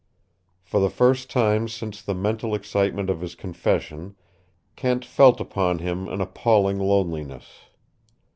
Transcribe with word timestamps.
For 0.63 0.79
the 0.79 0.89
first 0.89 1.29
time 1.29 1.67
since 1.67 2.01
the 2.01 2.15
mental 2.15 2.55
excitement 2.55 3.07
of 3.11 3.21
his 3.21 3.35
confession 3.35 4.15
Kent 4.75 5.05
felt 5.05 5.39
upon 5.39 5.77
him 5.77 6.07
an 6.07 6.21
appalling 6.21 6.79
loneliness. 6.79 7.45